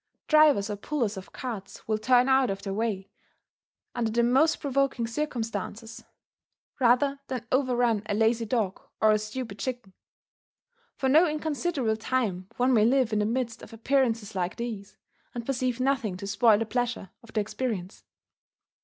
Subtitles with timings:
[0.27, 3.11] Drivers or pullers of carts will turn out of their way,
[3.93, 6.03] under the most provoking circumstances,
[6.79, 9.93] rather than overrun a lazy dog or a stupid chicken....
[10.95, 14.97] For no inconsiderable time one may live in the midst of appearances like these,
[15.35, 18.03] and perceive nothing to spoil the pleasure of the experience.